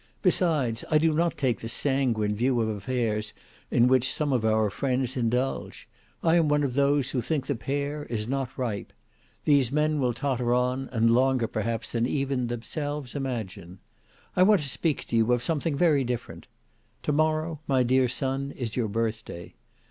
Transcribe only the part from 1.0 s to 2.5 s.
not take the sanguine